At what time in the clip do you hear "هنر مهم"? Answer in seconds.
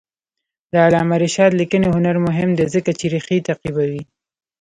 1.95-2.49